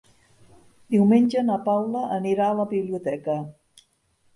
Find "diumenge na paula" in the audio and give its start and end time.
0.95-2.03